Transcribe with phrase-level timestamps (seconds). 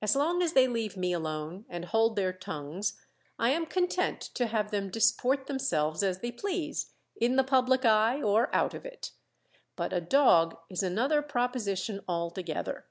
[0.00, 2.98] As long as they leave me alone, and hold their tongues,
[3.38, 8.22] I am content to have them disport themselves as they please, in the public eye
[8.22, 9.10] or out of it.
[9.76, 12.86] But a dog is another proposition altogether.